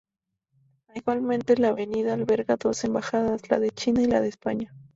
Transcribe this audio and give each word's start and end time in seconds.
Igualmente, 0.95 1.57
la 1.57 1.67
avenida 1.67 2.15
alberga 2.15 2.57
dos 2.57 2.83
embajadas: 2.85 3.47
la 3.51 3.59
de 3.59 3.69
China 3.69 4.01
y 4.01 4.07
la 4.07 4.19
de 4.19 4.29
España. 4.29 4.73